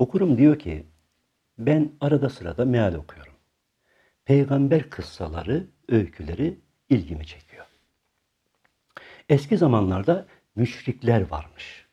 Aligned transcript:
Okurum 0.00 0.38
diyor 0.38 0.58
ki 0.58 0.86
ben 1.58 1.92
arada 2.00 2.28
sırada 2.28 2.64
meal 2.64 2.94
okuyorum. 2.94 3.34
Peygamber 4.24 4.90
kıssaları, 4.90 5.66
öyküleri 5.88 6.60
ilgimi 6.88 7.26
çekiyor. 7.26 7.66
Eski 9.28 9.58
zamanlarda 9.58 10.26
müşrikler 10.56 11.30
varmış. 11.30 11.86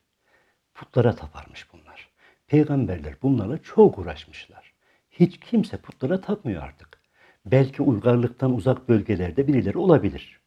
Putlara 0.74 1.16
taparmış 1.16 1.68
bunlar. 1.74 2.10
Peygamberler 2.48 3.16
bunlarla 3.22 3.58
çok 3.58 4.00
uğraşmışlar. 4.00 4.74
Hiç 5.12 5.39
kimse 5.39 5.78
putlara 5.78 6.21
tapmıyor 6.21 6.64
artık. 6.64 7.02
Belki 7.46 7.82
uygarlıktan 7.82 8.54
uzak 8.54 8.89
bölgelerde 8.89 9.48
birileri 9.48 9.78
olabilir. 9.78 10.42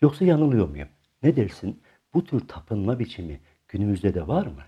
Yoksa 0.00 0.24
yanılıyor 0.24 0.68
muyum? 0.68 0.88
Ne 1.22 1.36
dersin? 1.36 1.82
Bu 2.14 2.24
tür 2.24 2.48
tapınma 2.48 2.98
biçimi 2.98 3.40
günümüzde 3.68 4.14
de 4.14 4.26
var 4.28 4.46
mı? 4.46 4.62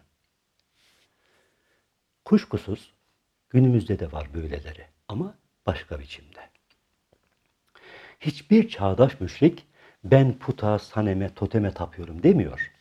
Kuşkusuz 2.33 2.93
günümüzde 3.51 3.99
de 3.99 4.13
var 4.13 4.35
böyleleri 4.35 4.87
ama 5.09 5.35
başka 5.67 6.01
biçimde. 6.01 6.41
Hiçbir 8.21 8.69
çağdaş 8.69 9.21
müşrik 9.21 9.67
ben 10.05 10.39
puta, 10.39 10.79
saneme, 10.79 11.35
toteme 11.35 11.71
tapıyorum 11.71 12.23
demiyor. 12.23 12.73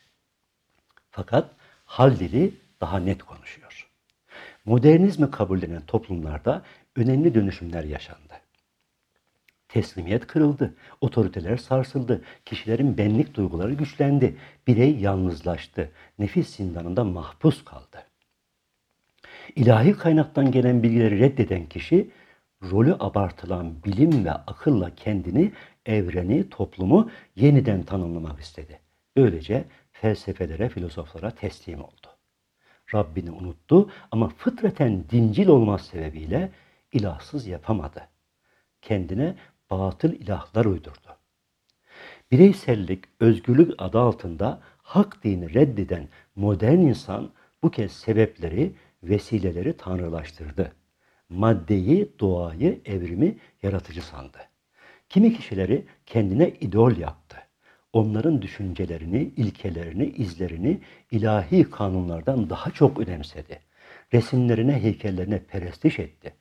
Fakat 1.09 1.55
hal 1.85 2.19
dili 2.19 2.53
daha 2.81 2.99
net 2.99 3.23
konuşuyor. 3.23 3.89
Modernizmi 4.65 5.31
kabullenen 5.31 5.85
toplumlarda 5.85 6.61
önemli 6.95 7.35
dönüşümler 7.35 7.83
yaşandı. 7.83 8.33
Teslimiyet 9.67 10.27
kırıldı, 10.27 10.75
otoriteler 11.01 11.57
sarsıldı, 11.57 12.21
kişilerin 12.45 12.97
benlik 12.97 13.35
duyguları 13.35 13.73
güçlendi, 13.73 14.37
birey 14.67 14.95
yalnızlaştı, 14.99 15.91
nefis 16.19 16.55
zindanında 16.55 17.03
mahpus 17.03 17.65
kaldı. 17.65 18.10
İlahi 19.55 19.93
kaynaktan 19.93 20.51
gelen 20.51 20.83
bilgileri 20.83 21.19
reddeden 21.19 21.65
kişi, 21.65 22.11
rolü 22.71 22.95
abartılan 22.99 23.83
bilim 23.83 24.25
ve 24.25 24.31
akılla 24.31 24.95
kendini, 24.95 25.51
evreni, 25.85 26.49
toplumu 26.49 27.09
yeniden 27.35 27.83
tanımlamak 27.83 28.39
istedi. 28.39 28.79
Böylece 29.15 29.65
felsefelere, 29.91 30.69
filozoflara 30.69 31.31
teslim 31.31 31.81
oldu. 31.81 32.07
Rabbini 32.93 33.31
unuttu 33.31 33.89
ama 34.11 34.29
fıtraten 34.29 35.03
dincil 35.09 35.47
olmaz 35.47 35.85
sebebiyle 35.85 36.51
ilahsız 36.93 37.47
yapamadı. 37.47 38.07
Kendine 38.81 39.35
batıl 39.69 40.11
ilahlar 40.13 40.65
uydurdu. 40.65 41.17
Bireysellik, 42.31 43.03
özgürlük 43.19 43.71
adı 43.77 43.99
altında 43.99 44.59
hak 44.77 45.23
dini 45.23 45.53
reddeden 45.53 46.07
modern 46.35 46.77
insan 46.77 47.31
bu 47.63 47.71
kez 47.71 47.91
sebepleri, 47.91 48.73
vesileleri 49.03 49.77
tanrılaştırdı. 49.77 50.71
Maddeyi, 51.29 52.11
doğayı, 52.19 52.81
evrimi 52.85 53.37
yaratıcı 53.63 54.01
sandı. 54.01 54.37
Kimi 55.09 55.37
kişileri 55.37 55.85
kendine 56.05 56.49
idol 56.49 56.97
yaptı. 56.97 57.37
Onların 57.93 58.41
düşüncelerini, 58.41 59.21
ilkelerini, 59.21 60.05
izlerini 60.05 60.81
ilahi 61.11 61.69
kanunlardan 61.69 62.49
daha 62.49 62.71
çok 62.71 62.99
önemsedi. 62.99 63.59
Resimlerine, 64.13 64.83
heykellerine 64.83 65.39
perestiş 65.39 65.99
etti. 65.99 66.33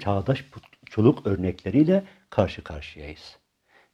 Çağdaş 0.00 0.44
putçuluk 0.50 1.26
örnekleriyle 1.26 2.04
karşı 2.30 2.64
karşıyayız. 2.64 3.38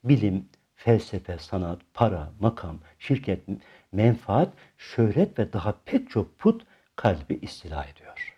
Bilim, 0.04 0.48
felsefe, 0.74 1.38
sanat, 1.38 1.80
para, 1.94 2.32
makam, 2.40 2.78
şirket, 2.98 3.40
menfaat, 3.92 4.52
şöhret 4.78 5.38
ve 5.38 5.52
daha 5.52 5.74
pek 5.84 6.10
çok 6.10 6.38
put 6.38 6.66
kalbi 7.00 7.38
istila 7.42 7.84
ediyor. 7.84 8.36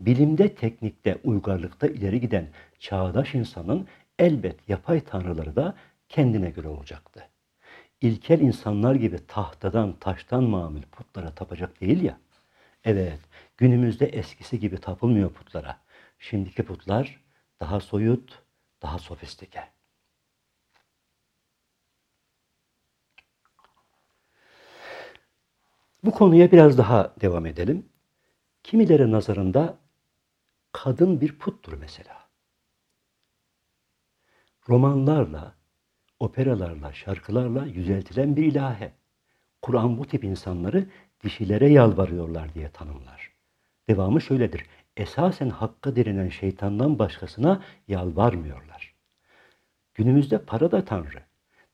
Bilimde, 0.00 0.54
teknikte, 0.54 1.18
uygarlıkta 1.24 1.86
ileri 1.86 2.20
giden 2.20 2.48
çağdaş 2.78 3.34
insanın 3.34 3.88
elbet 4.18 4.68
yapay 4.68 5.00
tanrıları 5.00 5.56
da 5.56 5.74
kendine 6.08 6.50
göre 6.50 6.68
olacaktı. 6.68 7.28
İlkel 8.00 8.40
insanlar 8.40 8.94
gibi 8.94 9.26
tahtadan, 9.26 9.92
taştan 9.92 10.44
mamül 10.44 10.82
putlara 10.82 11.34
tapacak 11.34 11.80
değil 11.80 12.02
ya. 12.02 12.18
Evet, 12.84 13.20
günümüzde 13.56 14.06
eskisi 14.06 14.60
gibi 14.60 14.78
tapılmıyor 14.78 15.32
putlara. 15.32 15.78
Şimdiki 16.18 16.62
putlar 16.62 17.20
daha 17.60 17.80
soyut, 17.80 18.42
daha 18.82 18.98
sofistike. 18.98 19.64
Bu 26.04 26.10
konuya 26.10 26.52
biraz 26.52 26.78
daha 26.78 27.14
devam 27.20 27.46
edelim. 27.46 27.86
Kimileri 28.62 29.12
nazarında 29.12 29.78
kadın 30.72 31.20
bir 31.20 31.38
puttur 31.38 31.72
mesela. 31.80 32.28
Romanlarla, 34.68 35.54
operalarla, 36.20 36.92
şarkılarla 36.92 37.66
yüceltilen 37.66 38.36
bir 38.36 38.44
ilahe. 38.44 38.92
Kur'an 39.62 39.98
bu 39.98 40.06
tip 40.06 40.24
insanları 40.24 40.86
dişilere 41.24 41.68
yalvarıyorlar 41.68 42.54
diye 42.54 42.70
tanımlar. 42.70 43.32
Devamı 43.88 44.20
şöyledir. 44.20 44.66
Esasen 44.96 45.50
hakka 45.50 45.96
direnen 45.96 46.28
şeytandan 46.28 46.98
başkasına 46.98 47.62
yalvarmıyorlar. 47.88 48.94
Günümüzde 49.94 50.38
para 50.44 50.70
da 50.70 50.84
tanrı. 50.84 51.22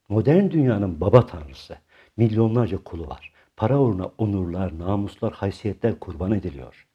Modern 0.08 0.50
dünyanın 0.50 1.00
baba 1.00 1.26
tanrısı. 1.26 1.78
Milyonlarca 2.16 2.84
kulu 2.84 3.08
var. 3.08 3.32
Para 3.58 3.80
uğruna 3.80 4.10
onurlar, 4.18 4.78
namuslar, 4.78 5.32
haysiyetler 5.32 5.98
kurban 5.98 6.32
ediliyor. 6.32 6.86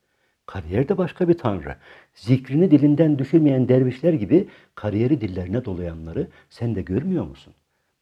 Kariyer 0.45 0.89
de 0.89 0.97
başka 0.97 1.29
bir 1.29 1.37
tanrı. 1.37 1.75
Zikrini 2.15 2.71
dilinden 2.71 3.19
düşürmeyen 3.19 3.67
dervişler 3.67 4.13
gibi 4.13 4.47
kariyeri 4.75 5.21
dillerine 5.21 5.65
dolayanları 5.65 6.27
sen 6.49 6.75
de 6.75 6.81
görmüyor 6.81 7.25
musun? 7.25 7.53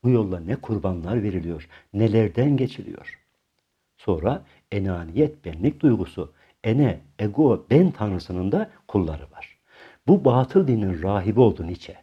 Bu 0.04 0.10
yolla 0.10 0.40
ne 0.40 0.56
kurbanlar 0.56 1.24
veriliyor, 1.24 1.68
nelerden 1.94 2.58
geçiliyor. 2.58 3.20
Sonra 3.98 4.46
enaniyet, 4.72 5.46
benlik 5.46 5.80
duygusu, 5.80 6.34
ene, 6.64 7.00
ego, 7.20 7.66
ben 7.72 7.92
tanrısının 7.92 8.52
da 8.52 8.72
kulları 8.88 9.24
var. 9.32 9.58
Bu 10.08 10.26
batıl 10.26 10.68
dinin 10.68 11.04
rahibi 11.04 11.40
oldu 11.40 11.68
Nietzsche. 11.68 11.96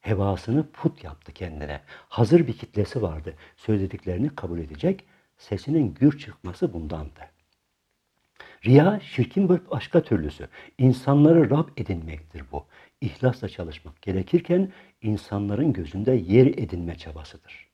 Hevasını 0.00 0.66
put 0.72 1.04
yaptı 1.04 1.32
kendine. 1.32 1.80
Hazır 2.08 2.46
bir 2.46 2.52
kitlesi 2.52 3.02
vardı. 3.02 3.34
Söylediklerini 3.56 4.28
kabul 4.34 4.58
edecek. 4.58 5.04
Sesinin 5.38 5.94
gür 5.94 6.18
çıkması 6.18 6.72
bundandı. 6.72 7.20
Riya 8.66 9.00
şirkin 9.00 9.48
bir 9.48 9.70
başka 9.70 10.02
türlüsü. 10.02 10.48
İnsanları 10.78 11.50
Rab 11.50 11.68
edinmektir 11.76 12.44
bu. 12.52 12.66
İhlasla 13.00 13.48
çalışmak 13.48 14.02
gerekirken 14.02 14.72
insanların 15.02 15.72
gözünde 15.72 16.12
yer 16.12 16.46
edinme 16.46 16.98
çabasıdır. 16.98 17.68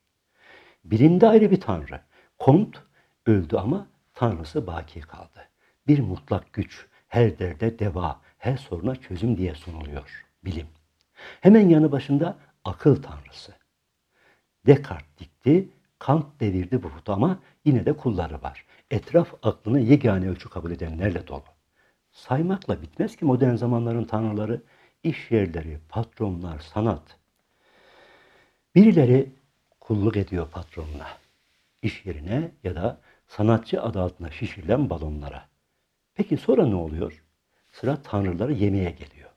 Bilimde 0.84 1.28
ayrı 1.28 1.50
bir 1.50 1.60
tanrı. 1.60 2.00
Kont 2.38 2.76
öldü 3.26 3.56
ama 3.56 3.86
tanrısı 4.14 4.66
baki 4.66 5.00
kaldı. 5.00 5.48
Bir 5.86 5.98
mutlak 5.98 6.52
güç, 6.52 6.86
her 7.08 7.38
derde 7.38 7.78
deva, 7.78 8.20
her 8.38 8.56
soruna 8.56 8.96
çözüm 8.96 9.36
diye 9.36 9.54
sunuluyor 9.54 10.24
bilim. 10.44 10.66
Hemen 11.40 11.68
yanı 11.68 11.92
başında 11.92 12.38
akıl 12.64 13.02
tanrısı. 13.02 13.52
Descartes 14.66 15.18
dikti, 15.18 15.68
Kant 15.98 16.40
devirdi 16.40 16.82
bu 16.82 16.88
putu 16.88 17.12
ama 17.12 17.38
yine 17.64 17.86
de 17.86 17.92
kulları 17.92 18.42
var 18.42 18.66
etraf 18.90 19.34
aklını 19.42 19.80
yegane 19.80 20.28
ölçü 20.28 20.48
kabul 20.50 20.70
edenlerle 20.70 21.28
dolu. 21.28 21.44
Saymakla 22.12 22.82
bitmez 22.82 23.16
ki 23.16 23.24
modern 23.24 23.54
zamanların 23.54 24.04
tanrıları, 24.04 24.62
iş 25.02 25.30
yerleri, 25.30 25.80
patronlar, 25.88 26.58
sanat. 26.58 27.18
Birileri 28.74 29.32
kulluk 29.80 30.16
ediyor 30.16 30.50
patronuna, 30.50 31.08
iş 31.82 32.06
yerine 32.06 32.50
ya 32.64 32.74
da 32.74 33.00
sanatçı 33.26 33.82
adı 33.82 34.00
altında 34.00 34.30
şişirilen 34.30 34.90
balonlara. 34.90 35.48
Peki 36.14 36.36
sonra 36.36 36.66
ne 36.66 36.74
oluyor? 36.74 37.24
Sıra 37.72 38.02
tanrıları 38.02 38.52
yemeye 38.52 38.90
geliyor. 38.90 39.30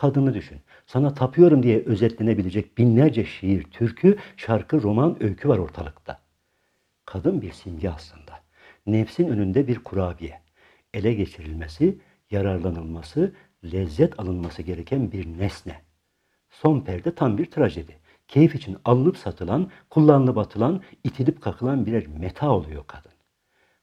Kadını 0.00 0.34
düşün. 0.34 0.60
Sana 0.86 1.14
tapıyorum 1.14 1.62
diye 1.62 1.82
özetlenebilecek 1.86 2.78
binlerce 2.78 3.24
şiir, 3.24 3.62
türkü, 3.62 4.18
şarkı, 4.36 4.82
roman, 4.82 5.22
öykü 5.22 5.48
var 5.48 5.58
ortalıkta. 5.58 6.20
Kadın 7.04 7.42
bir 7.42 7.52
simge 7.52 7.90
aslında 7.90 8.32
nefsin 8.86 9.28
önünde 9.28 9.68
bir 9.68 9.78
kurabiye. 9.78 10.40
Ele 10.94 11.14
geçirilmesi, 11.14 11.98
yararlanılması, 12.30 13.34
lezzet 13.64 14.20
alınması 14.20 14.62
gereken 14.62 15.12
bir 15.12 15.26
nesne. 15.26 15.82
Son 16.50 16.80
perde 16.80 17.14
tam 17.14 17.38
bir 17.38 17.50
trajedi. 17.50 17.98
Keyif 18.28 18.54
için 18.54 18.76
alınıp 18.84 19.16
satılan, 19.16 19.70
kullanılıp 19.90 20.38
atılan, 20.38 20.82
itilip 21.04 21.42
kakılan 21.42 21.86
birer 21.86 22.06
meta 22.06 22.50
oluyor 22.50 22.84
kadın. 22.86 23.12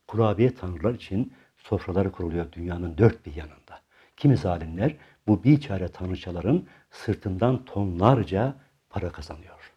Kurabiye 0.07 0.55
tanrılar 0.55 0.93
için 0.93 1.33
sofraları 1.57 2.11
kuruluyor 2.11 2.51
dünyanın 2.51 2.97
dört 2.97 3.25
bir 3.25 3.35
yanında. 3.35 3.81
Kimi 4.17 4.37
zalimler 4.37 4.95
bu 5.27 5.43
biçare 5.43 5.87
tanrıçaların 5.87 6.67
sırtından 6.91 7.65
tonlarca 7.65 8.55
para 8.89 9.11
kazanıyor. 9.11 9.76